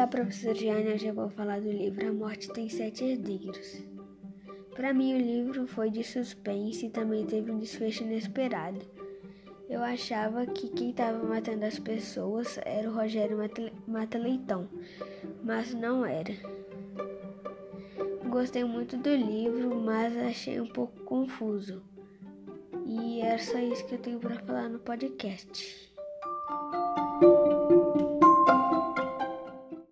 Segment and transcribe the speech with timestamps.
[0.00, 0.94] Olá, professor Jane.
[0.94, 3.82] Hoje eu vou falar do livro A Morte Tem Sete Herdeiros.
[4.74, 8.80] Para mim, o livro foi de suspense e também teve um desfecho inesperado.
[9.68, 13.36] Eu achava que quem estava matando as pessoas era o Rogério
[13.86, 14.70] Mataleitão,
[15.44, 16.32] mas não era.
[18.30, 21.82] Gostei muito do livro, mas achei um pouco confuso.
[22.86, 25.89] E é só isso que eu tenho para falar no podcast.